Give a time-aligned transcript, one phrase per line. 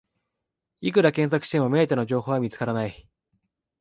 [0.79, 3.07] いくら検索しても目当ての情報は見つからない